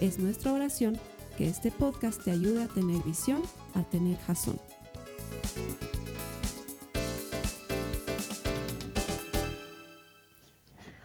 [0.00, 1.00] Es nuestra oración
[1.38, 3.42] que este podcast te ayude a tener visión,
[3.74, 4.60] a tener jazón.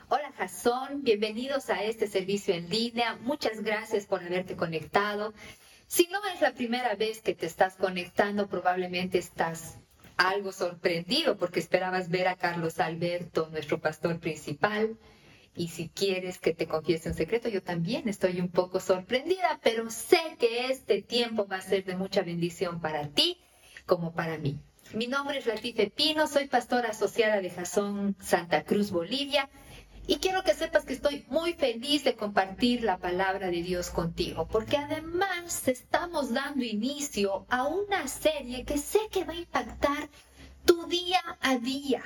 [0.10, 3.18] Hola Jason, bienvenidos a este servicio en línea.
[3.22, 5.34] Muchas gracias por haberte conectado.
[5.88, 9.78] Si no es la primera vez que te estás conectando, probablemente estás
[10.18, 14.98] algo sorprendido porque esperabas ver a Carlos Alberto, nuestro pastor principal.
[15.56, 19.90] Y si quieres que te confiese un secreto, yo también estoy un poco sorprendida, pero
[19.90, 23.38] sé que este tiempo va a ser de mucha bendición para ti
[23.86, 24.60] como para mí.
[24.94, 29.50] Mi nombre es Latife Pino, soy pastora asociada de Jazón Santa Cruz, Bolivia,
[30.08, 34.48] y quiero que sepas que estoy muy feliz de compartir la palabra de Dios contigo,
[34.48, 40.10] porque además estamos dando inicio a una serie que sé que va a impactar
[40.66, 42.04] tu día a día.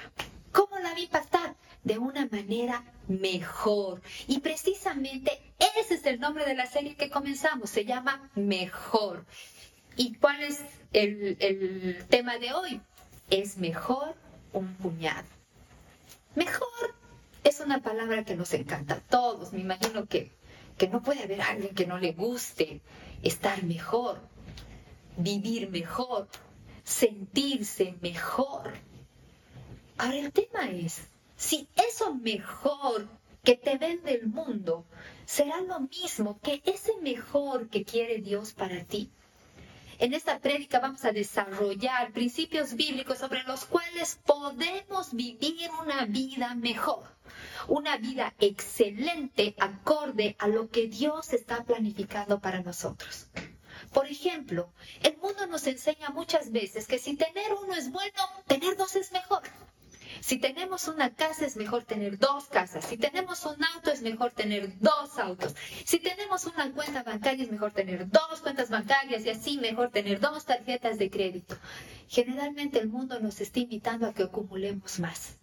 [0.52, 1.55] ¿Cómo la va impactar?
[1.86, 4.02] De una manera mejor.
[4.28, 5.39] Y precisamente
[5.80, 9.25] ese es el nombre de la serie que comenzamos, se llama Mejor.
[9.95, 10.61] ¿Y cuál es
[10.92, 12.81] el, el tema de hoy?
[13.30, 14.16] Es mejor
[14.52, 15.27] un puñado.
[16.36, 16.95] Mejor
[17.44, 19.53] es una palabra que nos encanta a todos.
[19.53, 20.31] Me imagino que,
[20.77, 22.81] que no puede haber alguien que no le guste
[23.23, 24.20] estar mejor,
[25.17, 26.27] vivir mejor,
[26.83, 28.73] sentirse mejor.
[29.97, 33.08] Ahora el tema es, si eso mejor
[33.44, 34.86] que te vende el mundo
[35.25, 39.11] será lo mismo que ese mejor que quiere Dios para ti.
[39.98, 46.54] En esta prédica vamos a desarrollar principios bíblicos sobre los cuales podemos vivir una vida
[46.55, 47.04] mejor,
[47.67, 53.27] una vida excelente acorde a lo que Dios está planificando para nosotros.
[53.93, 58.76] Por ejemplo, el mundo nos enseña muchas veces que si tener uno es bueno, tener
[58.76, 59.43] dos es mejor.
[60.27, 62.83] Si tenemos una casa es mejor tener dos casas.
[62.86, 65.53] Si tenemos un auto es mejor tener dos autos.
[65.83, 70.19] Si tenemos una cuenta bancaria es mejor tener dos cuentas bancarias y así mejor tener
[70.19, 71.55] dos tarjetas de crédito.
[72.08, 75.37] Generalmente el mundo nos está invitando a que acumulemos más.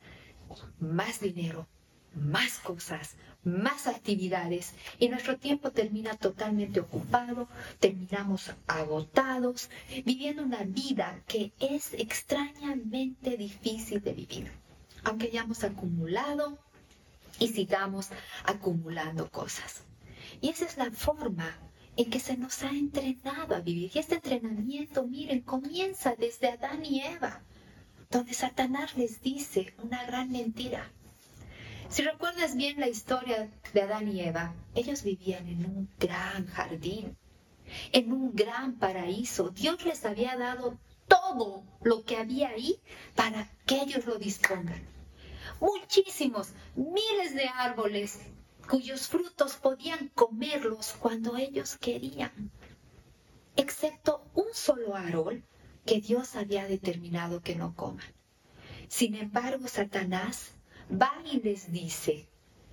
[0.81, 1.69] Más dinero,
[2.17, 7.47] más cosas, más actividades y nuestro tiempo termina totalmente ocupado,
[7.79, 9.71] terminamos agotados,
[10.05, 14.62] viviendo una vida que es extrañamente difícil de vivir
[15.05, 16.59] aunque hayamos acumulado
[17.39, 18.11] y sigamos
[18.45, 19.83] acumulando cosas.
[20.41, 21.57] Y esa es la forma
[21.97, 23.91] en que se nos ha entrenado a vivir.
[23.95, 27.43] Y este entrenamiento, miren, comienza desde Adán y Eva,
[28.11, 30.91] donde Satanás les dice una gran mentira.
[31.89, 37.17] Si recuerdas bien la historia de Adán y Eva, ellos vivían en un gran jardín,
[37.93, 39.51] en un gran paraíso.
[39.51, 42.79] Dios les había dado todo lo que había ahí
[43.15, 44.92] para que ellos lo dispongan
[45.63, 48.19] muchísimos, miles de árboles
[48.69, 52.51] cuyos frutos podían comerlos cuando ellos querían,
[53.55, 55.45] excepto un solo árbol
[55.87, 58.13] que Dios había determinado que no coman.
[58.89, 60.51] Sin embargo, Satanás
[60.91, 62.29] va y les dice,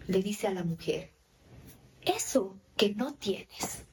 [0.08, 1.12] le dice a la mujer,
[2.02, 3.86] eso que no tienes,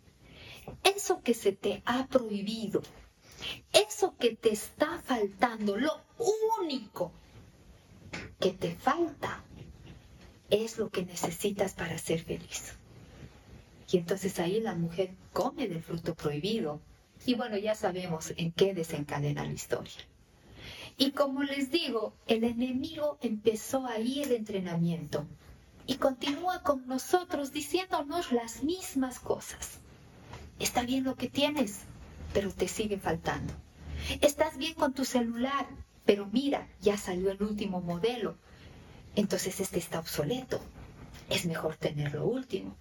[0.82, 2.80] eso que se te ha prohibido,
[3.72, 6.00] eso que te está faltando, lo
[6.62, 7.12] único
[8.40, 9.42] que te falta
[10.50, 12.74] es lo que necesitas para ser feliz.
[13.90, 16.80] Y entonces ahí la mujer come del fruto prohibido.
[17.24, 19.94] Y bueno, ya sabemos en qué desencadena la historia.
[20.98, 25.26] Y como les digo, el enemigo empezó ahí el entrenamiento
[25.86, 29.78] y continúa con nosotros diciéndonos las mismas cosas.
[30.58, 31.80] Está bien lo que tienes,
[32.32, 33.52] pero te sigue faltando.
[34.20, 35.66] Estás bien con tu celular,
[36.06, 38.36] pero mira, ya salió el último modelo.
[39.16, 40.60] Entonces este está obsoleto.
[41.28, 42.76] Es mejor tener lo último.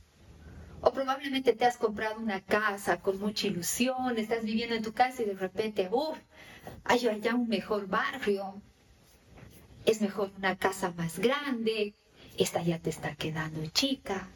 [0.82, 5.24] O probablemente te has comprado una casa con mucha ilusión, estás viviendo en tu casa
[5.24, 6.18] y de repente, uff,
[6.84, 8.62] hay allá un mejor barrio.
[9.86, 11.96] Es mejor una casa más grande.
[12.38, 14.28] Esta ya te está quedando chica.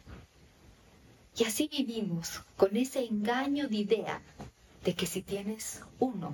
[1.36, 4.20] Y así vivimos con ese engaño de idea
[4.84, 6.32] de que si tienes uno,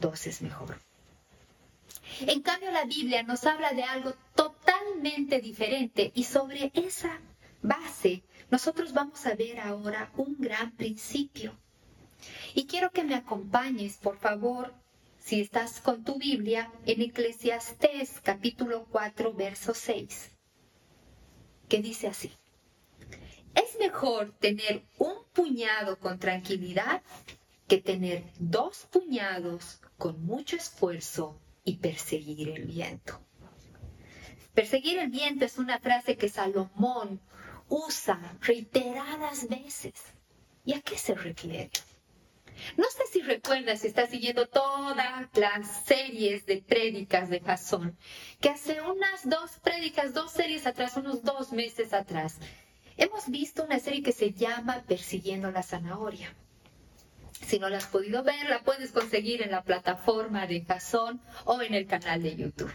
[0.00, 0.85] dos es mejor.
[2.20, 7.20] En cambio, la Biblia nos habla de algo totalmente diferente y sobre esa
[7.62, 11.58] base nosotros vamos a ver ahora un gran principio.
[12.54, 14.72] Y quiero que me acompañes, por favor,
[15.18, 20.30] si estás con tu Biblia, en Eclesiastés capítulo 4, verso 6,
[21.68, 22.32] que dice así.
[23.54, 27.02] Es mejor tener un puñado con tranquilidad
[27.66, 33.20] que tener dos puñados con mucho esfuerzo y perseguir el viento.
[34.54, 37.20] Perseguir el viento es una frase que Salomón
[37.68, 39.94] usa reiteradas veces.
[40.64, 41.70] ¿Y a qué se refiere?
[42.76, 44.96] No sé si recuerdas, si estás siguiendo todas
[45.34, 47.98] las series de prédicas de Jasón,
[48.40, 52.38] que hace unas dos prédicas, dos series atrás, unos dos meses atrás,
[52.96, 56.34] hemos visto una serie que se llama Persiguiendo la Zanahoria.
[57.44, 61.60] Si no la has podido ver, la puedes conseguir en la plataforma de Jason o
[61.62, 62.72] en el canal de YouTube.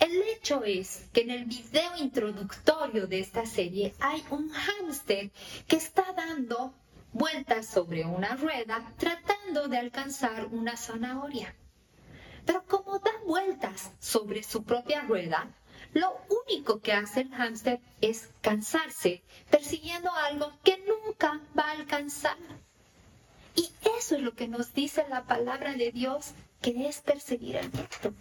[0.00, 5.30] El hecho es que en el video introductorio de esta serie hay un hámster
[5.68, 6.72] que está dando
[7.12, 11.54] vueltas sobre una rueda tratando de alcanzar una zanahoria.
[12.46, 15.54] Pero como da vueltas sobre su propia rueda,
[15.92, 16.16] lo
[16.46, 22.38] único que hace el hámster es cansarse persiguiendo algo que nunca va a alcanzar.
[23.54, 27.68] Y eso es lo que nos dice la palabra de Dios, que es perseguir el
[27.68, 28.12] viento.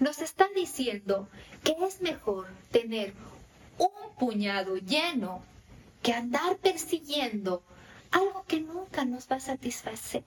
[0.00, 1.28] Nos está diciendo
[1.62, 3.14] que es mejor tener
[3.78, 5.42] un puñado lleno
[6.02, 7.62] que andar persiguiendo
[8.10, 10.24] algo que nunca nos va a satisfacer.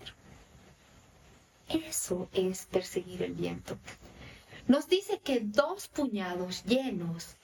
[1.70, 3.78] Eso es perseguir el viento.
[4.68, 7.36] Nos dice que dos puñados llenos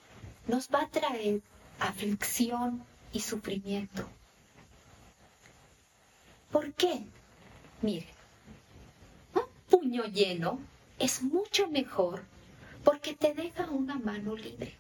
[0.48, 1.42] nos va a traer
[1.80, 4.08] aflicción y sufrimiento.
[6.54, 7.02] ¿Por qué?
[7.82, 8.06] Mire,
[9.34, 10.60] un puño lleno
[11.00, 12.24] es mucho mejor
[12.84, 14.76] porque te deja una mano libre.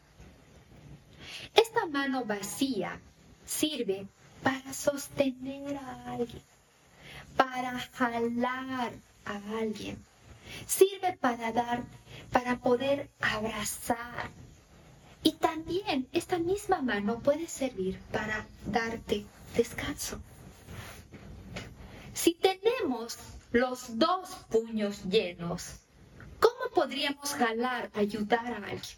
[1.55, 2.99] Esta mano vacía
[3.43, 4.05] sirve
[4.43, 6.43] para sostener a alguien,
[7.35, 8.93] para jalar
[9.25, 9.97] a alguien.
[10.67, 11.83] Sirve para dar,
[12.31, 14.29] para poder abrazar.
[15.23, 20.21] Y también esta misma mano puede servir para darte descanso.
[22.13, 23.17] Si tenemos
[23.51, 25.79] los dos puños llenos,
[26.39, 28.97] ¿cómo podríamos jalar, ayudar a alguien?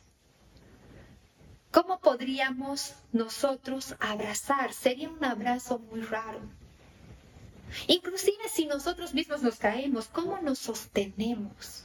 [1.72, 4.74] ¿Cómo podríamos nosotros abrazar?
[4.74, 6.42] Sería un abrazo muy raro.
[7.88, 11.84] Inclusive si nosotros mismos nos caemos, ¿cómo nos sostenemos?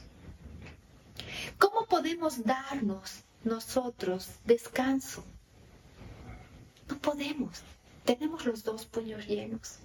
[1.57, 5.23] ¿Cómo podemos darnos nosotros descanso?
[6.89, 7.61] No podemos.
[8.05, 9.79] Tenemos los dos puños llenos.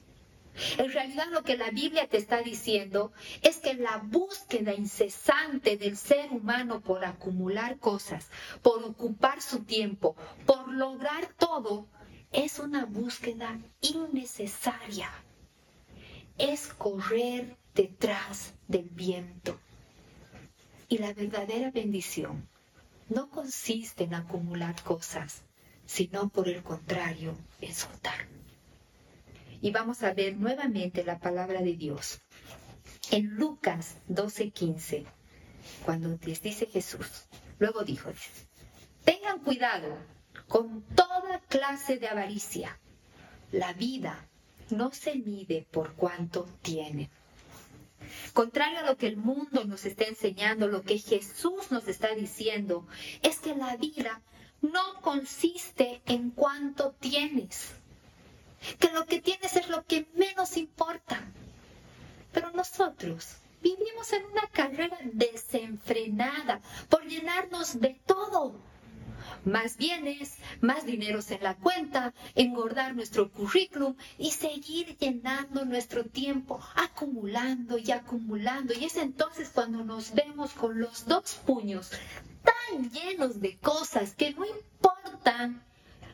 [0.79, 3.12] En realidad lo que la Biblia te está diciendo
[3.43, 8.29] es que la búsqueda incesante del ser humano por acumular cosas,
[8.62, 10.17] por ocupar su tiempo,
[10.47, 11.88] por lograr todo,
[12.32, 15.11] es una búsqueda innecesaria.
[16.38, 19.59] Es correr detrás del viento.
[20.88, 22.49] Y la verdadera bendición
[23.09, 25.43] no consiste en acumular cosas,
[25.85, 28.25] sino por el contrario, en soltar
[29.66, 32.20] y vamos a ver nuevamente la palabra de Dios.
[33.10, 35.04] En Lucas 12:15,
[35.84, 37.24] cuando les dice Jesús,
[37.58, 38.12] luego dijo,
[39.04, 39.99] tengan cuidado
[40.46, 42.78] con toda clase de avaricia.
[43.50, 44.28] La vida
[44.70, 47.11] no se mide por cuánto tiene.
[48.35, 52.87] Contrario a lo que el mundo nos está enseñando, lo que Jesús nos está diciendo
[53.20, 54.23] es que la vida
[54.61, 57.75] no consiste en cuánto tienes
[58.78, 61.20] que lo que tienes es lo que menos importa.
[62.32, 68.54] Pero nosotros vivimos en una carrera desenfrenada por llenarnos de todo.
[69.44, 76.61] Más bienes, más dineros en la cuenta, engordar nuestro currículum y seguir llenando nuestro tiempo,
[76.75, 78.75] acumulando y acumulando.
[78.75, 81.90] Y es entonces cuando nos vemos con los dos puños
[82.42, 85.64] tan llenos de cosas que no importan,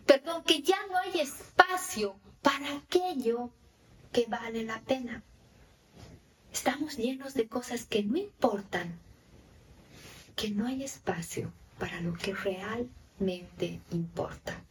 [0.06, 3.50] perdón, que ya no hay espacio para aquello
[4.12, 5.22] que vale la pena.
[6.52, 8.99] Estamos llenos de cosas que no importan,
[10.37, 14.62] que no hay espacio para lo que realmente importa.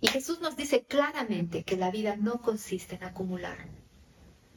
[0.00, 3.56] Y Jesús nos dice claramente que la vida no consiste en acumular.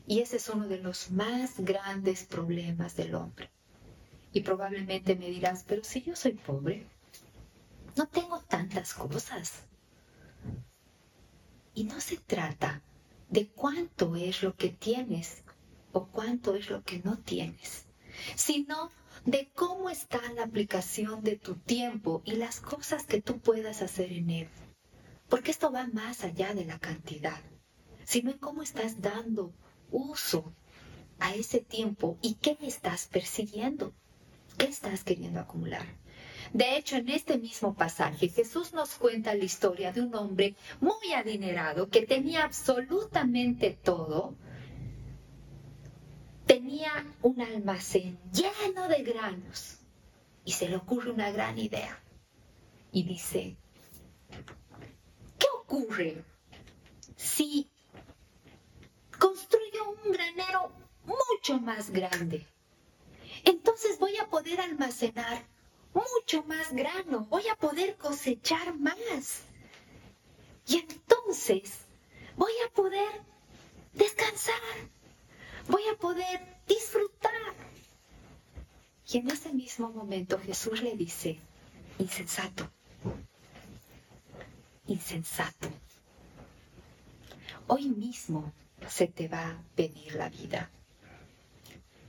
[0.08, 3.50] Y ese es uno de los más grandes problemas del hombre.
[4.34, 6.86] Y probablemente me dirás, pero si yo soy pobre,
[7.96, 9.64] no tengo tantas cosas.
[11.78, 12.82] Y no se trata
[13.30, 15.44] de cuánto es lo que tienes
[15.92, 17.86] o cuánto es lo que no tienes,
[18.36, 18.90] sino
[19.26, 24.12] de cómo está la aplicación de tu tiempo y las cosas que tú puedas hacer
[24.12, 24.50] en él.
[25.30, 27.40] Porque esto va más allá de la cantidad,
[28.06, 29.54] sino en cómo estás dando
[29.92, 30.52] uso
[31.20, 33.94] a ese tiempo y qué estás persiguiendo,
[34.58, 35.86] qué estás queriendo acumular.
[36.54, 41.14] De hecho, en este mismo pasaje, Jesús nos cuenta la historia de un hombre muy
[41.14, 44.36] adinerado que tenía absolutamente todo.
[46.46, 49.80] Tenía un almacén lleno de granos
[50.46, 52.02] y se le ocurre una gran idea.
[52.92, 53.58] Y dice,
[55.38, 56.24] ¿qué ocurre
[57.18, 57.70] si
[59.20, 60.72] construyo un granero
[61.06, 62.48] mucho más grande?
[63.44, 65.46] Entonces voy a poder almacenar
[66.16, 69.42] mucho más grano, voy a poder cosechar más.
[70.68, 71.80] Y entonces
[72.36, 73.22] voy a poder
[73.94, 74.56] descansar,
[75.68, 77.32] voy a poder disfrutar.
[79.10, 81.40] Y en ese mismo momento Jesús le dice,
[81.98, 82.70] insensato,
[84.88, 85.70] insensato,
[87.68, 88.54] hoy mismo
[88.90, 90.70] se te va a pedir la vida.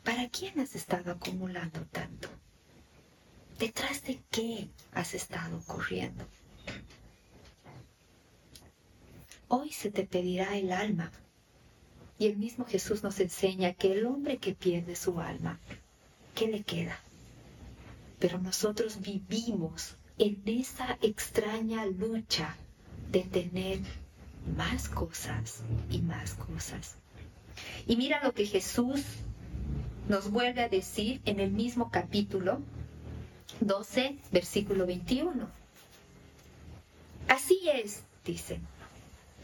[0.02, 2.28] ¿Para quién has estado acumulando tanto?
[3.58, 6.24] ¿Detrás de qué has estado corriendo?
[9.48, 11.10] Hoy se te pedirá el alma.
[12.20, 15.58] Y el mismo Jesús nos enseña que el hombre que pierde su alma,
[16.36, 17.00] ¿qué le queda?
[18.20, 22.56] Pero nosotros vivimos en esa extraña lucha
[23.10, 23.80] de tener
[24.56, 26.96] más cosas y más cosas.
[27.88, 29.02] Y mira lo que Jesús
[30.08, 32.62] nos vuelve a decir en el mismo capítulo
[33.60, 35.48] 12, versículo 21.
[37.28, 38.60] Así es, dice,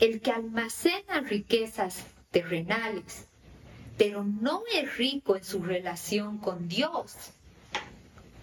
[0.00, 3.26] el que almacena riquezas terrenales,
[3.98, 7.14] pero no es rico en su relación con Dios,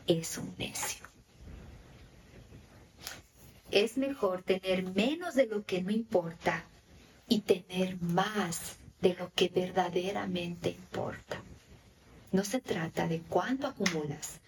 [0.07, 1.05] es un necio.
[3.71, 6.65] Es mejor tener menos de lo que no importa
[7.27, 11.41] y tener más de lo que verdaderamente importa.
[12.33, 14.40] No se trata de cuánto acumulas,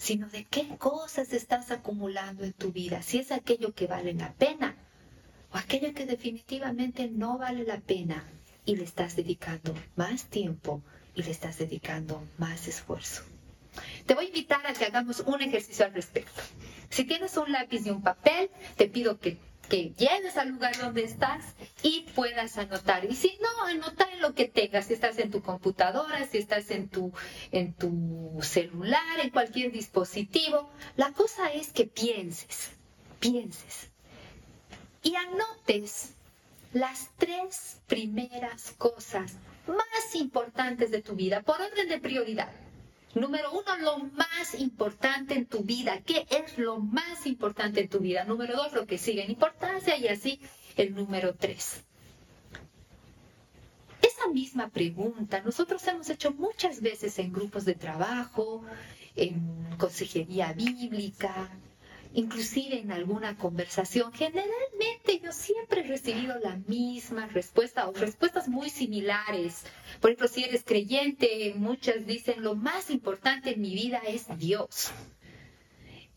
[0.00, 4.32] sino de qué cosas estás acumulando en tu vida, si es aquello que vale la
[4.32, 4.74] pena
[5.52, 8.24] o aquello que definitivamente no vale la pena
[8.64, 10.80] y le estás dedicando más tiempo
[11.14, 13.24] y le estás dedicando más esfuerzo.
[14.06, 16.40] Te voy a invitar a que hagamos un ejercicio al respecto.
[16.88, 19.36] Si tienes un lápiz y un papel, te pido que
[19.70, 23.06] que llegues al lugar donde estás y puedas anotar.
[23.06, 26.70] Y si no, anotar en lo que tengas, si estás en tu computadora, si estás
[26.70, 27.12] en tu,
[27.52, 30.68] en tu celular, en cualquier dispositivo.
[30.96, 32.72] La cosa es que pienses,
[33.20, 33.88] pienses
[35.02, 36.14] y anotes
[36.72, 39.34] las tres primeras cosas
[39.66, 42.50] más importantes de tu vida por orden de prioridad.
[43.14, 46.00] Número uno, lo más importante en tu vida.
[46.02, 48.24] ¿Qué es lo más importante en tu vida?
[48.24, 50.40] Número dos, lo que sigue en importancia y así
[50.76, 51.82] el número tres.
[54.00, 58.64] Esa misma pregunta nosotros hemos hecho muchas veces en grupos de trabajo,
[59.16, 61.50] en consejería bíblica,
[62.12, 64.12] inclusive en alguna conversación.
[64.12, 69.64] Generalmente yo siempre he recibido la misma respuesta o respuestas muy similares.
[70.00, 74.90] Por ejemplo, si eres creyente, muchas dicen, lo más importante en mi vida es Dios.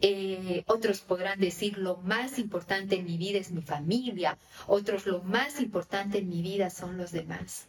[0.01, 4.37] Eh, otros podrán decir, lo más importante en mi vida es mi familia.
[4.67, 7.67] Otros, lo más importante en mi vida son los demás.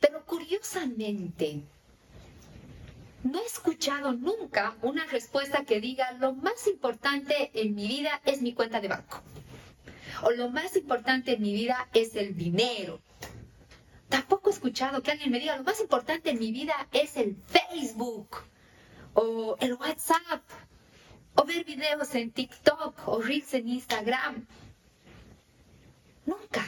[0.00, 1.62] Pero curiosamente,
[3.26, 8.42] no he escuchado nunca una respuesta que diga lo más importante en mi vida es
[8.42, 9.22] mi cuenta de banco.
[10.22, 13.00] O lo más importante en mi vida es el dinero.
[14.08, 17.36] Tampoco he escuchado que alguien me diga lo más importante en mi vida es el
[17.46, 18.36] Facebook
[19.14, 20.42] o el WhatsApp
[21.34, 24.46] o ver videos en TikTok o reels en Instagram.
[26.24, 26.64] Nunca.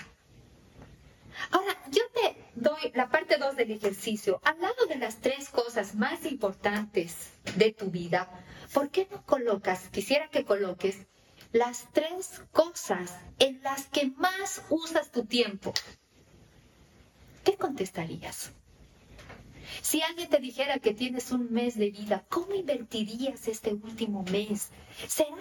[1.50, 4.40] Ahora, yo te doy la parte 2 del ejercicio.
[4.44, 8.28] Al lado de las tres cosas más importantes de tu vida,
[8.72, 11.06] ¿por qué no colocas, quisiera que coloques
[11.52, 15.72] las tres cosas en las que más usas tu tiempo?
[17.44, 18.52] ¿Qué contestarías?
[19.82, 24.70] Si alguien te dijera que tienes un mes de vida, ¿cómo invertirías este último mes?
[25.06, 25.36] ¿Será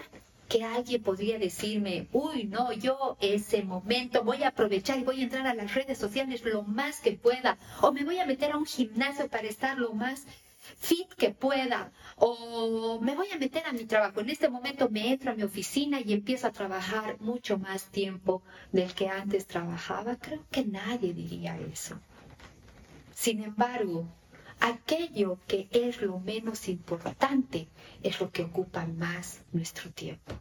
[0.48, 5.24] que alguien podría decirme, uy, no, yo ese momento voy a aprovechar y voy a
[5.24, 8.58] entrar a las redes sociales lo más que pueda, o me voy a meter a
[8.58, 10.26] un gimnasio para estar lo más
[10.80, 14.22] fit que pueda, o me voy a meter a mi trabajo.
[14.22, 18.42] En este momento me entro a mi oficina y empiezo a trabajar mucho más tiempo
[18.72, 20.18] del que antes trabajaba.
[20.18, 22.00] Creo que nadie diría eso.
[23.14, 24.08] Sin embargo,
[24.60, 27.68] aquello que es lo menos importante
[28.04, 30.34] es lo que ocupa más nuestro tiempo.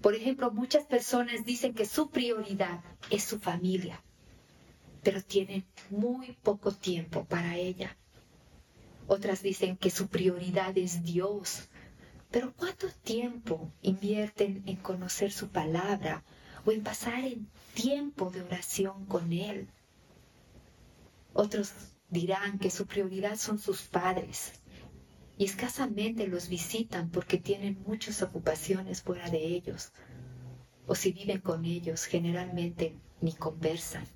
[0.00, 4.02] Por ejemplo, muchas personas dicen que su prioridad es su familia,
[5.02, 7.96] pero tienen muy poco tiempo para ella.
[9.06, 11.68] Otras dicen que su prioridad es Dios,
[12.30, 16.24] pero ¿cuánto tiempo invierten en conocer su palabra
[16.64, 19.68] o en pasar en tiempo de oración con Él?
[21.34, 21.72] Otros
[22.14, 24.52] dirán que su prioridad son sus padres
[25.36, 29.92] y escasamente los visitan porque tienen muchas ocupaciones fuera de ellos
[30.86, 34.06] o si viven con ellos generalmente ni conversan.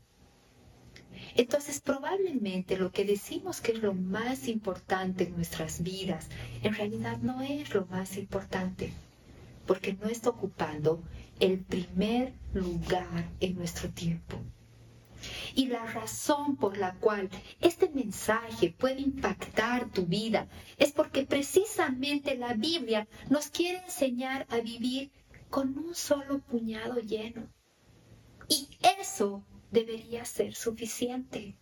[1.34, 6.28] Entonces probablemente lo que decimos que es lo más importante en nuestras vidas,
[6.62, 8.92] en realidad no es lo más importante,
[9.66, 11.02] porque no está ocupando
[11.40, 14.40] el primer lugar en nuestro tiempo.
[15.54, 17.28] Y la razón por la cual
[17.60, 24.58] este mensaje puede impactar tu vida es porque precisamente la Biblia nos quiere enseñar a
[24.60, 25.10] vivir
[25.50, 27.48] con un solo puñado lleno.
[28.48, 28.68] Y
[29.00, 31.56] eso debería ser suficiente.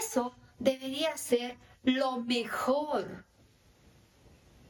[0.00, 3.26] Eso debería ser lo mejor.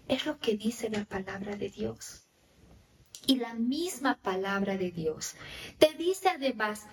[0.09, 2.27] Es lo que dice la palabra de Dios.
[3.27, 5.35] Y la misma palabra de Dios
[5.79, 6.87] te dice además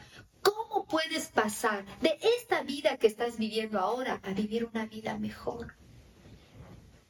[0.44, 5.76] ¿Cómo puedes pasar de esta vida que estás viviendo ahora a vivir una vida mejor?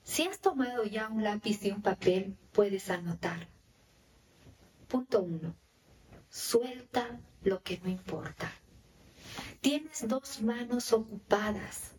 [0.04, 3.48] Si has tomado ya un lápiz y un papel, puedes anotar.
[4.88, 5.56] Punto uno.
[6.30, 8.52] Suelta lo que no importa.
[9.62, 11.96] Tienes dos manos ocupadas.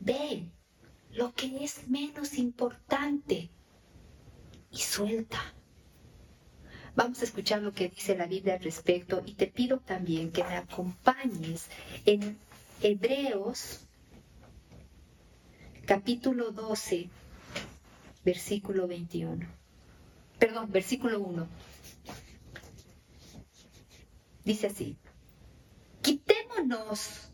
[0.00, 0.50] Ve
[1.12, 3.50] lo que es menos importante
[4.70, 5.54] y suelta.
[6.98, 10.42] Vamos a escuchar lo que dice la Biblia al respecto y te pido también que
[10.42, 11.70] me acompañes
[12.04, 12.36] en
[12.82, 13.86] Hebreos
[15.86, 17.08] capítulo 12,
[18.24, 19.46] versículo 21.
[20.40, 21.46] Perdón, versículo 1.
[24.44, 24.96] Dice así,
[26.02, 27.30] quitémonos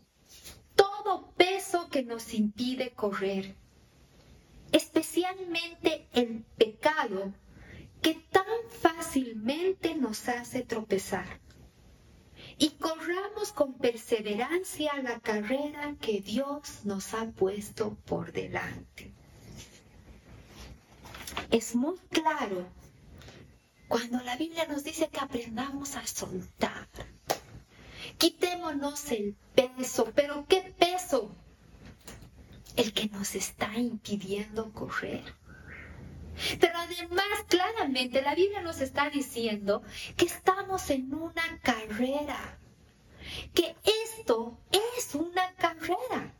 [0.75, 3.55] todo peso que nos impide correr,
[4.71, 7.33] especialmente el pecado
[8.05, 11.25] que tan fácilmente nos hace tropezar.
[12.59, 19.11] Y corramos con perseverancia la carrera que Dios nos ha puesto por delante.
[21.49, 22.67] Es muy claro
[23.87, 26.87] cuando la Biblia nos dice que aprendamos a soltar.
[28.19, 31.35] Quitémonos el peso, pero ¿qué peso?
[32.75, 35.23] El que nos está impidiendo correr
[36.59, 39.83] pero además, claramente, la Biblia nos está diciendo
[40.15, 42.57] que estamos en una carrera,
[43.53, 46.33] que esto es una carrera.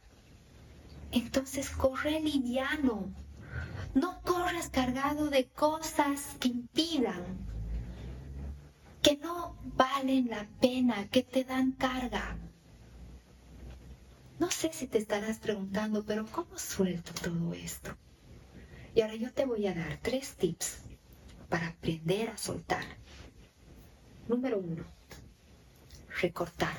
[1.12, 3.10] Entonces, corre liviano,
[3.94, 7.24] no corras cargado de cosas que impidan,
[9.02, 12.38] que no valen la pena, que te dan carga.
[14.40, 17.96] No sé si te estarás preguntando, pero ¿cómo suelto todo esto?
[18.96, 20.78] Y ahora yo te voy a dar tres tips
[21.50, 22.86] para aprender a soltar.
[24.30, 24.86] Número uno,
[26.22, 26.78] recortar.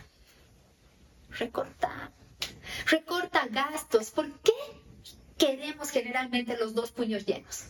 [1.29, 2.11] Recortar.
[2.87, 4.11] Recorta gastos.
[4.13, 4.53] ¿Por qué
[5.37, 7.67] queremos generalmente los dos puños llenos?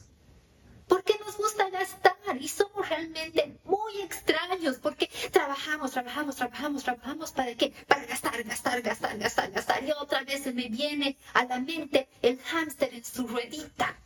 [0.87, 7.53] Porque nos gusta gastar y somos realmente muy extraños porque trabajamos, trabajamos, trabajamos, trabajamos para
[7.57, 7.73] qué?
[7.89, 9.83] Para gastar, gastar, gastar, gastar, gastar.
[9.85, 13.97] Y otra vez me viene a la mente el hámster en su ruedita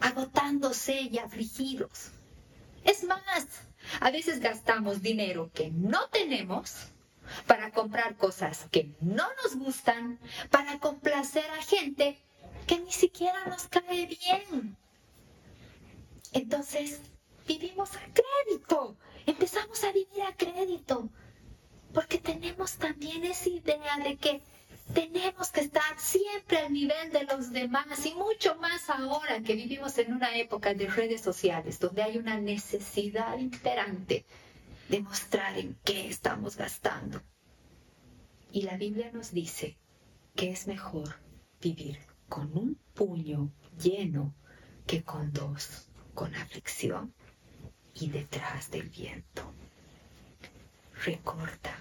[0.00, 2.10] agotándose y afligidos.
[2.84, 3.22] Es más,
[4.00, 6.88] a veces gastamos dinero que no tenemos
[7.46, 10.18] para comprar cosas que no nos gustan,
[10.50, 12.18] para complacer a gente
[12.66, 14.76] que ni siquiera nos cae bien.
[16.32, 17.00] Entonces,
[17.46, 21.08] vivimos a crédito, empezamos a vivir a crédito,
[21.92, 24.42] porque tenemos también esa idea de que
[24.98, 29.96] tenemos que estar siempre al nivel de los demás y mucho más ahora que vivimos
[29.98, 34.24] en una época de redes sociales donde hay una necesidad imperante
[34.88, 37.22] de mostrar en qué estamos gastando.
[38.50, 39.76] Y la Biblia nos dice
[40.34, 41.14] que es mejor
[41.60, 44.34] vivir con un puño lleno
[44.84, 47.14] que con dos, con aflicción
[47.94, 49.42] y detrás del viento.
[51.04, 51.78] Recorta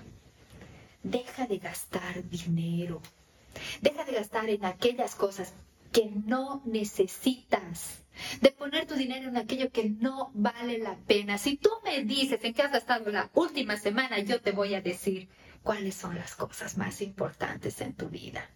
[1.10, 3.02] Deja de gastar dinero.
[3.82, 5.54] Deja de gastar en aquellas cosas
[5.94, 8.04] que no necesitas.
[8.42, 11.38] De poner tu dinero en aquello que no vale la pena.
[11.38, 14.82] Si tú me dices en qué has gastado la última semana, yo te voy a
[14.82, 15.30] decir
[15.64, 18.50] cuáles son las cosas más importantes en tu vida.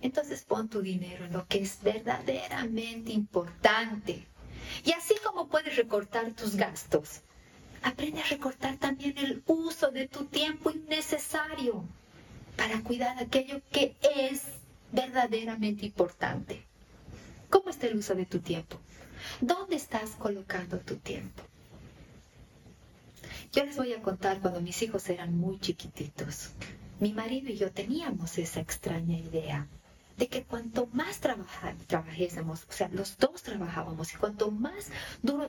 [0.00, 4.26] Entonces pon tu dinero en lo que es verdaderamente importante.
[4.84, 7.22] Y así como puedes recortar tus gastos,
[7.82, 11.84] aprende a recortar también el uso de tu tiempo innecesario
[12.56, 14.42] para cuidar aquello que es
[14.92, 16.64] verdaderamente importante.
[17.50, 18.78] ¿Cómo está el uso de tu tiempo?
[19.40, 21.42] ¿Dónde estás colocando tu tiempo?
[23.52, 26.50] Yo les voy a contar cuando mis hijos eran muy chiquititos.
[27.00, 29.66] Mi marido y yo teníamos esa extraña idea
[30.18, 34.90] de que cuanto más trabajésemos, o sea, los dos trabajábamos y cuanto más
[35.22, 35.48] duro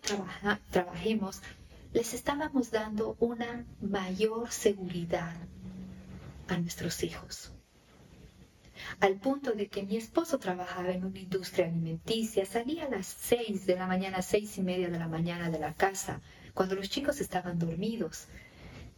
[0.69, 1.41] trabajemos,
[1.91, 5.35] les estábamos dando una mayor seguridad
[6.47, 7.51] a nuestros hijos.
[8.99, 13.65] Al punto de que mi esposo trabajaba en una industria alimenticia, salía a las seis
[13.65, 16.21] de la mañana, seis y media de la mañana de la casa,
[16.53, 18.27] cuando los chicos estaban dormidos,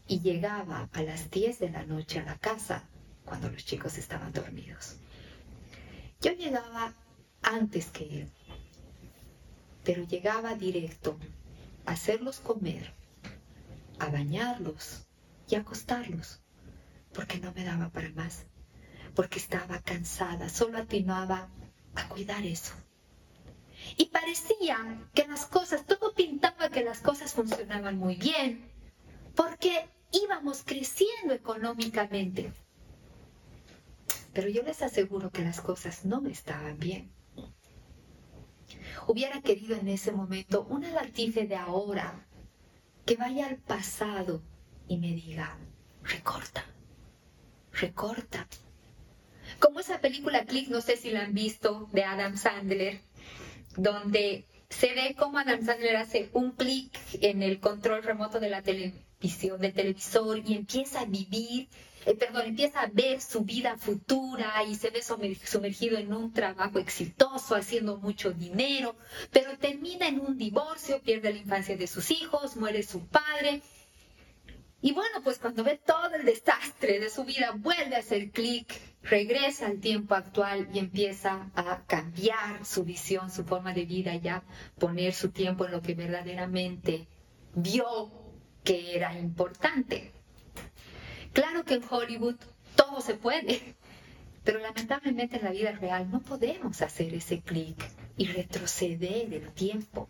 [0.08, 2.84] y llegaba a las diez de la noche a la casa,
[3.26, 4.98] cuando los chicos estaban dormidos.
[6.20, 6.94] Yo llegaba
[7.42, 8.32] antes que él,
[9.84, 11.18] pero llegaba directo
[11.92, 12.94] hacerlos comer,
[14.00, 15.08] a bañarlos
[15.48, 16.42] y acostarlos,
[17.14, 18.46] porque no me daba para más,
[19.16, 21.50] porque estaba cansada, solo atinaba
[21.96, 22.74] a cuidar eso.
[23.98, 24.78] Y parecía
[25.14, 28.72] que las cosas, todo pintaba que las cosas funcionaban muy bien,
[29.36, 32.54] porque íbamos creciendo económicamente.
[34.34, 37.12] Pero yo les aseguro que las cosas no estaban bien.
[39.08, 42.26] Hubiera querido en ese momento una latife de ahora
[43.06, 44.42] que vaya al pasado
[44.88, 45.58] y me diga,
[46.04, 46.66] recorta,
[47.72, 48.48] recorta.
[49.60, 53.02] Como esa película Click, no sé si la han visto, de Adam Sandler,
[53.76, 58.62] donde se ve cómo Adam Sandler hace un clic en el control remoto de la
[59.22, 61.68] televisión, del televisor y empieza a vivir
[62.06, 66.80] eh, perdón, empieza a ver su vida futura y se ve sumergido en un trabajo
[66.80, 68.96] exitoso, haciendo mucho dinero,
[69.32, 73.62] pero termina en un divorcio, pierde la infancia de sus hijos, muere su padre.
[74.82, 78.74] Y bueno, pues cuando ve todo el desastre de su vida, vuelve a hacer clic,
[79.04, 84.44] regresa al tiempo actual y empieza a cambiar su visión, su forma de vida, ya
[84.80, 87.08] poner su tiempo en lo que verdaderamente
[87.54, 88.21] vio
[88.64, 90.12] que era importante.
[91.34, 92.36] Claro que en Hollywood
[92.76, 93.76] todo se puede,
[94.44, 97.78] pero lamentablemente en la vida real no podemos hacer ese clic
[98.18, 100.10] y retroceder el tiempo.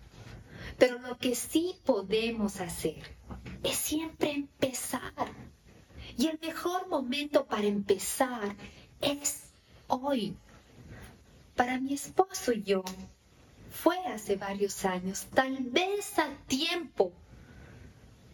[0.77, 3.03] Pero lo que sí podemos hacer
[3.63, 5.13] es siempre empezar.
[6.17, 8.55] Y el mejor momento para empezar
[8.99, 9.51] es
[9.87, 10.35] hoy.
[11.55, 12.83] Para mi esposo y yo
[13.69, 17.13] fue hace varios años, tal vez a tiempo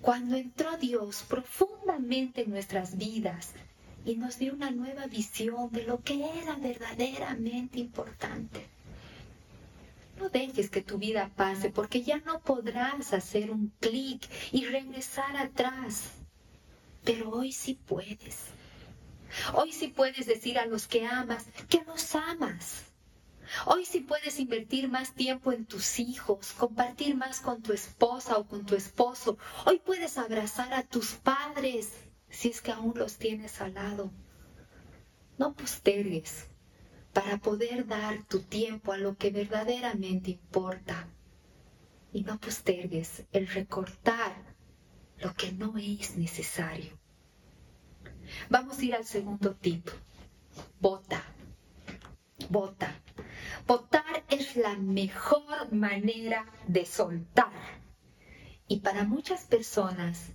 [0.02, 3.52] cuando entró Dios profundamente en nuestras vidas
[4.06, 8.66] y nos dio una nueva visión de lo que era verdaderamente importante.
[10.20, 15.38] No dejes que tu vida pase porque ya no podrás hacer un clic y regresar
[15.38, 16.12] atrás.
[17.04, 18.46] Pero hoy sí puedes.
[19.54, 22.86] Hoy sí puedes decir a los que amas que los amas.
[23.66, 28.48] Hoy sí puedes invertir más tiempo en tus hijos, compartir más con tu esposa o
[28.48, 29.38] con tu esposo.
[29.66, 31.94] Hoy puedes abrazar a tus padres
[32.30, 34.12] si es que aún los tienes al lado.
[35.38, 36.48] No postergues
[37.14, 41.08] para poder dar tu tiempo a lo que verdaderamente importa.
[42.12, 44.56] Y no postergues el recortar
[45.20, 46.98] lo que no es necesario.
[48.50, 49.92] Vamos a ir al segundo tipo.
[50.80, 51.24] Bota.
[52.50, 52.94] Bota.
[53.66, 57.52] Votar es la mejor manera de soltar.
[58.68, 60.32] Y para muchas personas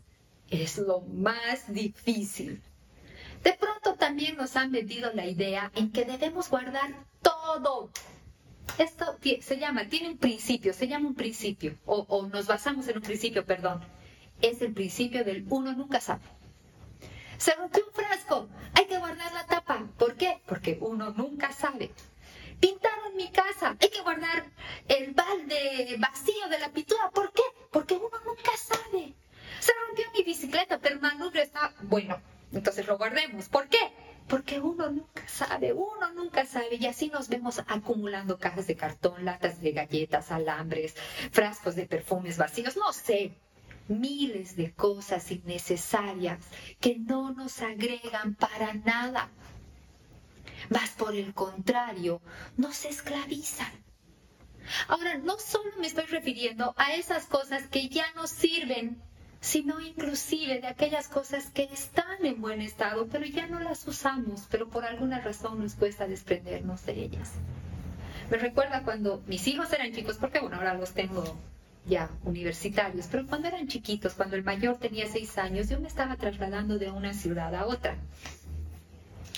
[0.50, 2.62] es lo más difícil.
[3.42, 7.90] De pronto también nos han metido la idea en que debemos guardar todo.
[8.78, 12.96] Esto se llama, tiene un principio, se llama un principio, o, o nos basamos en
[12.96, 13.80] un principio, perdón.
[14.40, 16.22] Es el principio del uno nunca sabe.
[17.38, 19.32] Se rompió un frasco, hay que guardar
[19.98, 20.40] ¿Por qué?
[20.46, 21.90] Porque uno nunca sabe.
[22.60, 23.76] Pintaron mi casa.
[23.80, 24.44] Hay que guardar
[24.88, 27.10] el balde vacío de la pintura.
[27.10, 27.42] ¿Por qué?
[27.70, 29.14] Porque uno nunca sabe.
[29.60, 32.20] Se rompió mi bicicleta, pero el manubrio está bueno.
[32.52, 33.48] Entonces lo guardemos.
[33.48, 33.92] ¿Por qué?
[34.28, 36.76] Porque uno nunca sabe, uno nunca sabe.
[36.76, 40.94] Y así nos vemos acumulando cajas de cartón, latas de galletas, alambres,
[41.30, 43.32] frascos de perfumes vacíos, no sé.
[43.88, 46.38] Miles de cosas innecesarias
[46.80, 49.28] que no nos agregan para nada
[50.70, 52.20] mas por el contrario,
[52.56, 53.72] nos esclavizan.
[54.88, 59.02] Ahora, no solo me estoy refiriendo a esas cosas que ya no sirven,
[59.40, 64.46] sino inclusive de aquellas cosas que están en buen estado, pero ya no las usamos,
[64.50, 67.32] pero por alguna razón nos cuesta desprendernos de ellas.
[68.30, 71.24] Me recuerda cuando mis hijos eran chicos, porque bueno, ahora los tengo
[71.86, 76.16] ya universitarios, pero cuando eran chiquitos, cuando el mayor tenía seis años, yo me estaba
[76.16, 77.96] trasladando de una ciudad a otra.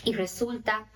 [0.02, 0.87] Y resulta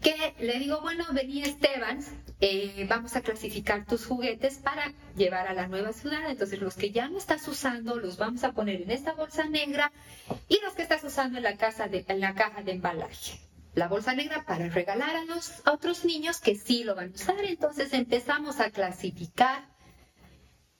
[0.00, 2.00] que le digo, bueno, vení Esteban,
[2.40, 6.30] eh, vamos a clasificar tus juguetes para llevar a la nueva ciudad.
[6.30, 9.92] Entonces los que ya no estás usando los vamos a poner en esta bolsa negra
[10.48, 13.40] y los que estás usando en la, casa de, en la caja de embalaje.
[13.74, 17.14] La bolsa negra para regalar a los a otros niños que sí lo van a
[17.14, 17.44] usar.
[17.44, 19.68] Entonces empezamos a clasificar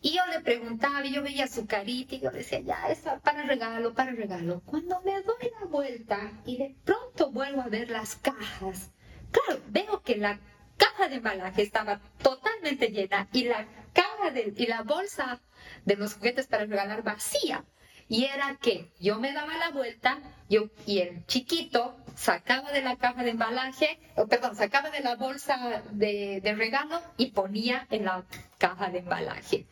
[0.00, 3.42] y yo le preguntaba, y yo veía su carita y yo decía, ya, está para
[3.42, 4.62] regalo, para regalo.
[4.64, 8.92] Cuando me doy la vuelta y de pronto vuelvo a ver las cajas,
[9.32, 10.38] claro, veo que la
[10.76, 15.40] caja de embalaje estaba totalmente llena y la caja de, y la bolsa
[15.84, 17.64] de los juguetes para regalar vacía.
[18.10, 22.96] Y era que yo me daba la vuelta yo, y el chiquito sacaba de la
[22.96, 23.98] caja de embalaje,
[24.30, 28.24] perdón, sacaba de la bolsa de, de regalo y ponía en la
[28.58, 29.66] caja de embalaje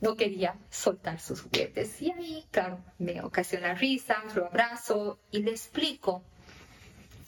[0.00, 2.00] no quería soltar sus juguetes.
[2.02, 6.22] Y ahí, claro, me ocasiona risa, lo abrazo y le explico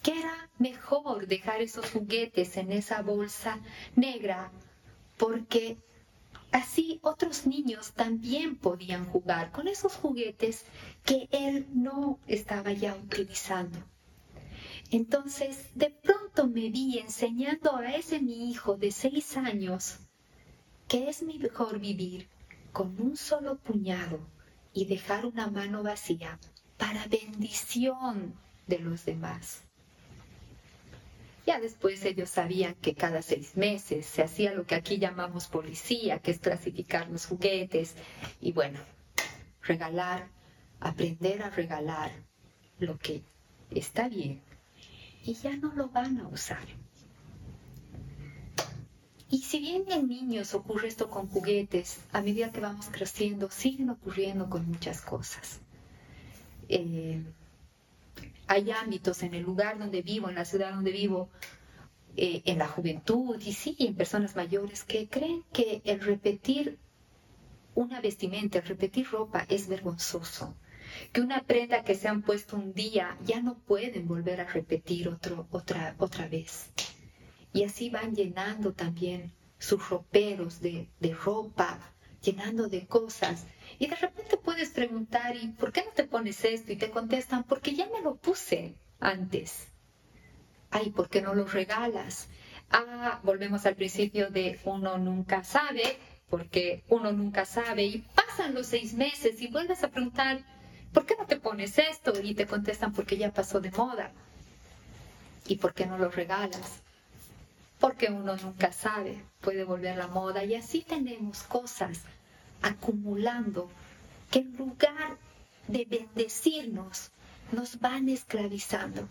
[0.01, 3.59] que era mejor dejar esos juguetes en esa bolsa
[3.95, 4.51] negra
[5.17, 5.77] porque
[6.51, 10.65] así otros niños también podían jugar con esos juguetes
[11.03, 13.79] que él no estaba ya utilizando.
[14.91, 19.99] Entonces, de pronto me vi enseñando a ese mi hijo de seis años
[20.87, 22.27] que es mejor vivir
[22.79, 24.21] con un solo puñado
[24.73, 26.39] y dejar una mano vacía
[26.77, 28.33] para bendición
[28.67, 29.63] de los demás.
[31.45, 36.19] Ya después ellos sabían que cada seis meses se hacía lo que aquí llamamos policía,
[36.19, 37.95] que es clasificar los juguetes
[38.39, 38.79] y bueno,
[39.61, 40.29] regalar,
[40.79, 42.13] aprender a regalar
[42.77, 43.23] lo que
[43.71, 44.41] está bien
[45.25, 46.65] y ya no lo van a usar.
[49.31, 53.91] Y si bien en niños ocurre esto con juguetes, a medida que vamos creciendo siguen
[53.91, 55.59] ocurriendo con muchas cosas.
[56.67, 57.23] Eh,
[58.47, 61.29] hay ámbitos en el lugar donde vivo, en la ciudad donde vivo,
[62.17, 66.79] eh, en la juventud y sí, en personas mayores que creen que el repetir
[67.75, 70.55] una vestimenta, el repetir ropa es vergonzoso,
[71.13, 75.07] que una prenda que se han puesto un día ya no pueden volver a repetir
[75.07, 76.71] otro, otra, otra vez.
[77.51, 80.89] Y así van llenando también sus roperos de,
[81.23, 81.79] ropa,
[82.21, 83.45] llenando de cosas.
[83.77, 86.71] Y de repente puedes preguntar, ¿y por qué no te pones esto?
[86.71, 89.67] Y te contestan, porque ya me lo puse antes.
[90.71, 92.29] Ay, ¿por qué no lo regalas?
[92.71, 95.97] Ah, volvemos al principio de uno nunca sabe,
[96.29, 97.83] porque uno nunca sabe.
[97.85, 100.45] Y pasan los seis meses y vuelves a preguntar,
[100.93, 102.13] ¿por qué no te pones esto?
[102.21, 104.13] Y te contestan, porque ya pasó de moda.
[105.47, 106.83] ¿Y por qué no lo regalas?
[107.79, 112.01] Porque uno nunca sabe, puede volver la moda y así tenemos cosas
[112.61, 113.69] acumulando
[114.29, 115.17] que en lugar
[115.67, 117.11] de bendecirnos
[117.53, 119.07] nos van esclavizando.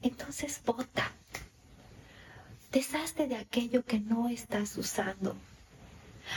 [0.00, 1.12] Entonces vota,
[2.72, 5.36] deshazte de aquello que no estás usando.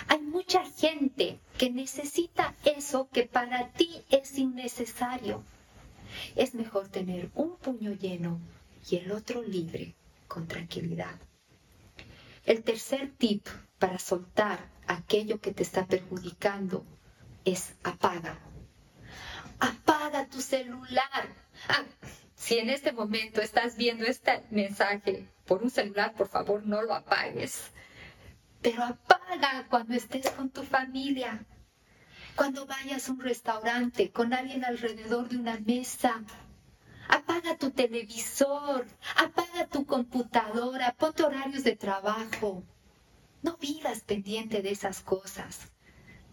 [0.08, 5.43] Hay mucha gente que necesita eso que para ti es innecesario.
[6.36, 8.39] Es mejor tener un puño lleno
[8.89, 9.95] y el otro libre
[10.31, 11.19] con tranquilidad.
[12.45, 13.45] El tercer tip
[13.77, 16.85] para soltar aquello que te está perjudicando
[17.43, 18.39] es apaga.
[19.59, 21.23] Apaga tu celular.
[21.67, 21.83] Ah,
[22.33, 26.93] si en este momento estás viendo este mensaje por un celular, por favor no lo
[26.93, 27.69] apagues.
[28.61, 31.45] Pero apaga cuando estés con tu familia.
[32.37, 36.23] Cuando vayas a un restaurante con alguien alrededor de una mesa,
[37.41, 42.63] Apaga tu televisor, apaga tu computadora, ponte horarios de trabajo.
[43.41, 45.71] No vivas pendiente de esas cosas.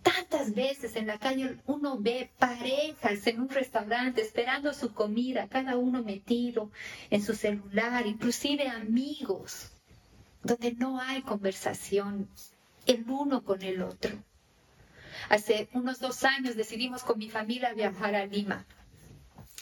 [0.02, 5.78] Tantas veces en la calle uno ve parejas en un restaurante esperando su comida, cada
[5.78, 6.70] uno metido
[7.08, 9.72] en su celular, inclusive amigos,
[10.42, 12.28] donde no hay conversación
[12.84, 14.12] el uno con el otro.
[15.30, 18.66] Hace unos dos años decidimos con mi familia viajar a Lima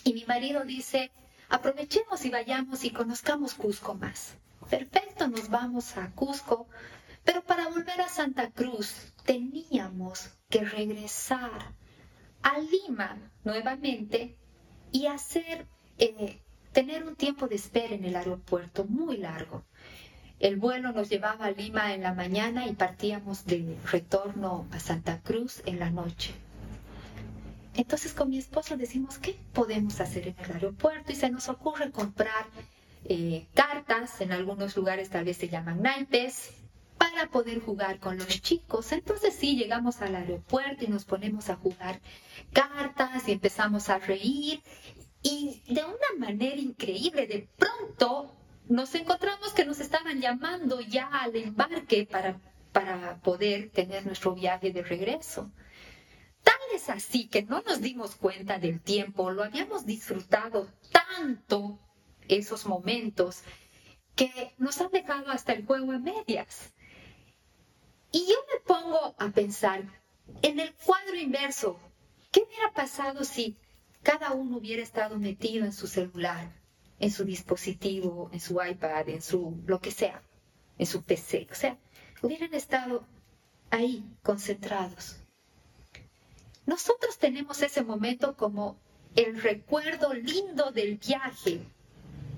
[0.02, 1.12] y mi marido dice,
[1.48, 4.36] aprovechemos y vayamos y conozcamos Cusco más.
[4.70, 6.66] Perfecto, nos vamos a Cusco,
[7.24, 11.74] pero para volver a Santa Cruz teníamos que regresar
[12.42, 14.36] a Lima nuevamente
[14.92, 15.66] y hacer,
[15.98, 16.40] eh,
[16.72, 19.64] tener un tiempo de espera en el aeropuerto muy largo.
[20.38, 25.20] El vuelo nos llevaba a Lima en la mañana y partíamos de retorno a Santa
[25.22, 26.34] Cruz en la noche.
[27.76, 31.12] Entonces con mi esposo decimos, ¿qué podemos hacer en el aeropuerto?
[31.12, 32.46] Y se nos ocurre comprar
[33.04, 36.50] eh, cartas, en algunos lugares tal vez se llaman naipes,
[36.98, 38.92] para poder jugar con los chicos.
[38.92, 42.00] Entonces sí, llegamos al aeropuerto y nos ponemos a jugar
[42.52, 44.62] cartas y empezamos a reír
[45.22, 48.34] y de una manera increíble, de pronto
[48.68, 52.40] nos encontramos que nos estaban llamando ya al embarque para,
[52.72, 55.50] para poder tener nuestro viaje de regreso.
[56.46, 61.80] Tal es así que no nos dimos cuenta del tiempo, lo habíamos disfrutado tanto
[62.28, 63.42] esos momentos
[64.14, 66.72] que nos han dejado hasta el juego a medias.
[68.12, 69.82] Y yo me pongo a pensar
[70.42, 71.80] en el cuadro inverso,
[72.30, 73.58] ¿qué hubiera pasado si
[74.04, 76.62] cada uno hubiera estado metido en su celular,
[77.00, 80.22] en su dispositivo, en su iPad, en su lo que sea,
[80.78, 81.48] en su PC?
[81.50, 81.76] O sea,
[82.22, 83.04] hubieran estado
[83.70, 85.25] ahí concentrados.
[86.66, 88.76] Nosotros tenemos ese momento como
[89.14, 91.60] el recuerdo lindo del viaje,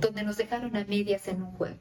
[0.00, 1.78] donde nos dejaron a medias en un juego.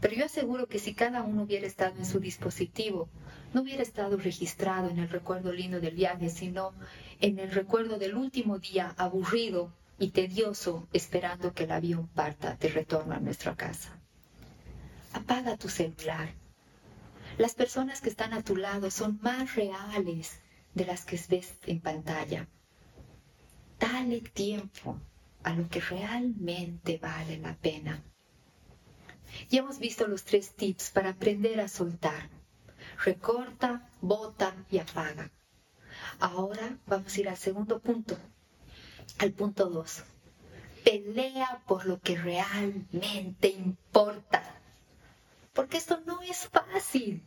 [0.00, 3.08] Pero yo aseguro que si cada uno hubiera estado en su dispositivo,
[3.52, 6.72] no hubiera estado registrado en el recuerdo lindo del viaje, sino
[7.20, 12.68] en el recuerdo del último día aburrido y tedioso esperando que el avión parta de
[12.68, 13.98] retorno a nuestra casa.
[15.12, 16.28] Apaga tu celular.
[17.38, 20.40] Las personas que están a tu lado son más reales
[20.76, 22.46] de las que ves en pantalla.
[23.80, 25.00] Dale tiempo
[25.42, 28.04] a lo que realmente vale la pena.
[29.48, 32.28] Ya hemos visto los tres tips para aprender a soltar.
[33.04, 35.30] Recorta, bota y apaga.
[36.20, 38.18] Ahora vamos a ir al segundo punto,
[39.18, 40.04] al punto dos.
[40.84, 44.42] Pelea por lo que realmente importa.
[45.54, 47.24] Porque esto no es fácil.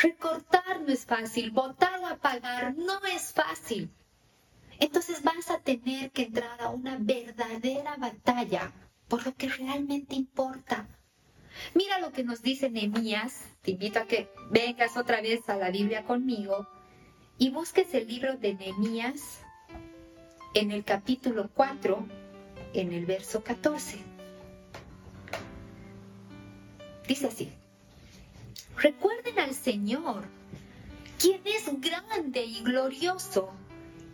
[0.00, 3.90] Recortar no es fácil, botar o apagar no es fácil.
[4.78, 8.72] Entonces vas a tener que entrar a una verdadera batalla
[9.08, 10.86] por lo que realmente importa.
[11.74, 13.44] Mira lo que nos dice Nehemías.
[13.62, 16.68] Te invito a que vengas otra vez a la Biblia conmigo
[17.36, 19.40] y busques el libro de Nehemías
[20.54, 22.06] en el capítulo 4,
[22.74, 23.98] en el verso 14.
[27.08, 27.52] Dice así,
[28.78, 30.24] recuerden al Señor,
[31.18, 33.52] quien es grande y glorioso,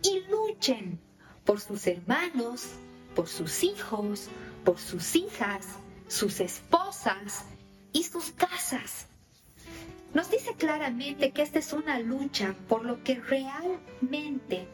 [0.01, 0.99] y luchen
[1.43, 2.69] por sus hermanos,
[3.15, 4.27] por sus hijos,
[4.63, 5.67] por sus hijas,
[6.07, 7.45] sus esposas
[7.93, 9.07] y sus casas.
[10.13, 14.67] Nos dice claramente que esta es una lucha por lo que realmente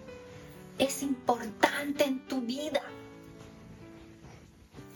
[0.77, 2.82] es importante en tu vida.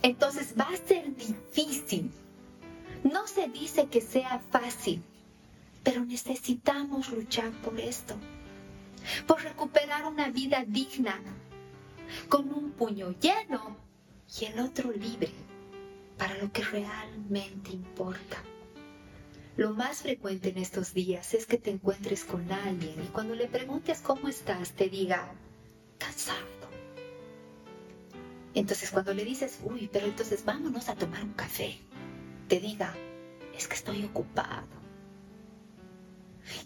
[0.02, 2.12] Entonces va a ser difícil.
[3.06, 5.04] No se dice que sea fácil,
[5.84, 8.16] pero necesitamos luchar por esto,
[9.28, 11.22] por recuperar una vida digna,
[12.30, 13.78] con un puño lleno
[14.40, 15.30] y el otro libre
[16.18, 18.38] para lo que realmente importa.
[19.56, 23.46] Lo más frecuente en estos días es que te encuentres con alguien y cuando le
[23.48, 25.32] preguntes cómo estás te diga,
[26.00, 26.40] cansado.
[28.56, 31.78] Entonces cuando le dices, uy, pero entonces vámonos a tomar un café,
[32.48, 32.94] te diga,
[33.58, 34.68] es que estoy ocupado.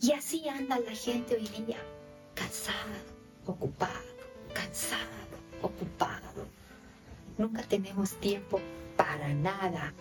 [0.02, 1.78] Y así anda la gente hoy día,
[2.36, 2.76] cansado,
[3.46, 3.94] ocupado,
[4.54, 5.04] cansado,
[5.62, 6.46] ocupado.
[7.38, 8.60] Nunca tenemos tiempo
[8.98, 9.94] para nada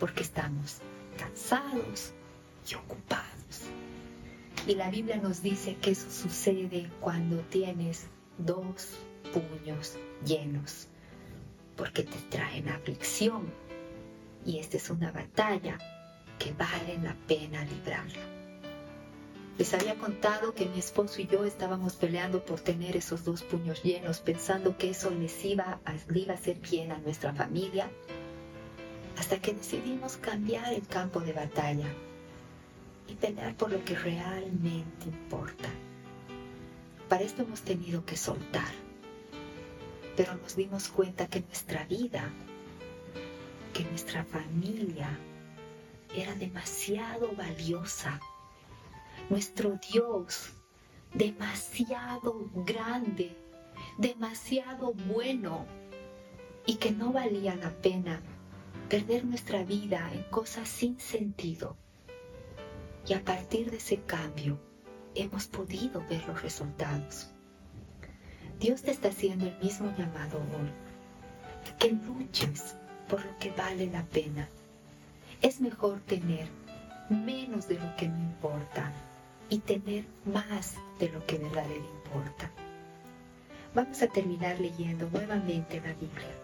[0.00, 0.78] porque estamos
[1.16, 2.12] cansados
[2.68, 3.28] y ocupados.
[4.66, 8.06] Y la Biblia nos dice que eso sucede cuando tienes
[8.38, 8.98] dos
[9.32, 10.88] puños llenos,
[11.76, 13.52] porque te traen aflicción.
[14.44, 15.78] Y esta es una batalla
[16.38, 18.32] que vale la pena librarla.
[19.58, 23.82] Les había contado que mi esposo y yo estábamos peleando por tener esos dos puños
[23.82, 27.90] llenos, pensando que eso les iba a, iba a hacer bien a nuestra familia,
[29.18, 31.86] hasta que decidimos cambiar el campo de batalla
[33.06, 35.68] y pelear por lo que realmente importa.
[37.08, 38.72] Para esto hemos tenido que soltar,
[40.16, 42.30] pero nos dimos cuenta que nuestra vida,
[43.72, 45.18] que nuestra familia
[46.14, 48.20] era demasiado valiosa.
[49.30, 50.52] Nuestro Dios,
[51.14, 53.36] demasiado grande,
[53.98, 55.66] demasiado bueno
[56.66, 58.20] y que no valía la pena
[58.88, 61.76] perder nuestra vida en cosas sin sentido.
[63.06, 64.60] Y a partir de ese cambio
[65.14, 67.30] hemos podido ver los resultados.
[68.60, 70.70] Dios te está haciendo el mismo llamado hoy,
[71.78, 72.76] que luches
[73.08, 74.48] por lo que vale la pena.
[75.40, 76.48] Es mejor tener
[77.08, 78.92] menos de lo que no importa
[79.48, 82.50] y tener más de lo que verdaderamente importa.
[83.74, 86.42] Vamos a terminar leyendo nuevamente la Biblia.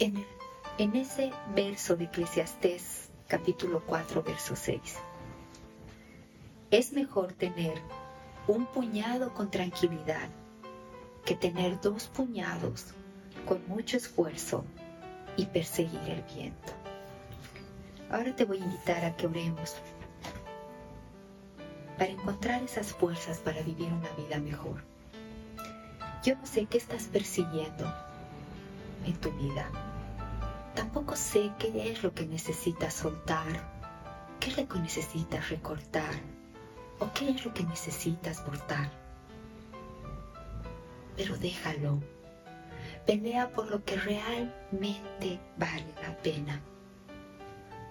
[0.00, 0.24] en,
[0.78, 4.80] en ese verso de Eclesiastés capítulo 4, verso 6.
[6.70, 7.80] Es mejor tener
[8.48, 10.28] un puñado con tranquilidad
[11.24, 12.86] que tener dos puñados
[13.46, 14.64] con mucho esfuerzo
[15.36, 16.72] y perseguir el viento.
[18.10, 19.76] Ahora te voy a invitar a que oremos
[21.96, 24.82] para encontrar esas fuerzas para vivir una vida mejor.
[26.22, 27.92] Yo no sé qué estás persiguiendo
[29.06, 29.70] en tu vida.
[30.74, 33.46] Tampoco sé qué es lo que necesitas soltar,
[34.38, 36.14] qué es lo que necesitas recortar
[36.98, 38.99] o qué es lo que necesitas cortar.
[41.20, 42.00] Pero déjalo.
[43.04, 46.62] Pelea por lo que realmente vale la pena.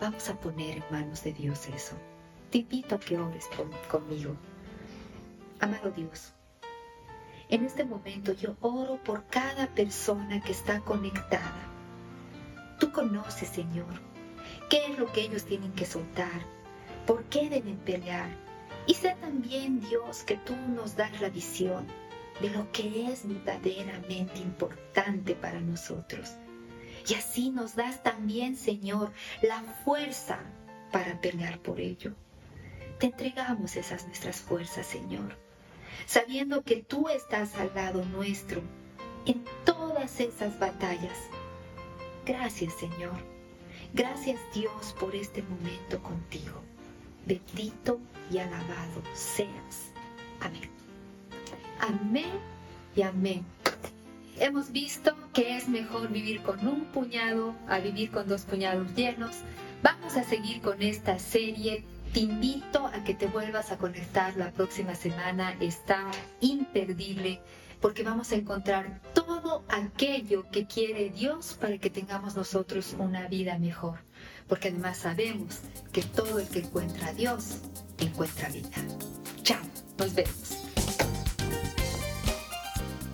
[0.01, 1.95] Vamos a poner en manos de Dios eso.
[2.49, 3.47] Te invito a que ores
[3.87, 4.35] conmigo.
[5.59, 6.33] Amado Dios,
[7.49, 11.67] en este momento yo oro por cada persona que está conectada.
[12.79, 14.01] Tú conoces, Señor,
[14.71, 16.47] qué es lo que ellos tienen que soltar,
[17.05, 18.31] por qué deben pelear.
[18.87, 21.85] Y sé también, Dios, que tú nos das la visión
[22.41, 26.33] de lo que es verdaderamente importante para nosotros.
[27.07, 29.11] Y así nos das también, Señor,
[29.41, 30.39] la fuerza
[30.91, 32.13] para pelear por ello.
[32.99, 35.37] Te entregamos esas nuestras fuerzas, Señor
[36.05, 38.61] sabiendo que tú estás al lado nuestro
[39.25, 41.17] en todas esas batallas.
[42.25, 43.17] Gracias Señor.
[43.93, 46.61] Gracias Dios por este momento contigo.
[47.25, 47.99] Bendito
[48.31, 49.91] y alabado seas.
[50.39, 50.78] Amén.
[51.79, 52.39] Amén
[52.95, 53.45] y amén.
[54.39, 59.37] Hemos visto que es mejor vivir con un puñado a vivir con dos puñados llenos.
[59.83, 64.51] Vamos a seguir con esta serie te invito a que te vuelvas a conectar la
[64.51, 65.55] próxima semana.
[65.59, 66.09] Está
[66.41, 67.39] imperdible
[67.81, 73.57] porque vamos a encontrar todo aquello que quiere Dios para que tengamos nosotros una vida
[73.59, 73.99] mejor.
[74.47, 75.59] Porque además sabemos
[75.93, 77.59] que todo el que encuentra a Dios
[77.99, 78.69] encuentra vida.
[79.43, 79.61] Chao,
[79.97, 80.58] nos vemos.